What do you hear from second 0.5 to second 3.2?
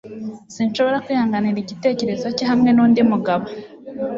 Sinshobora kwihanganira igitekerezo cye hamwe nundi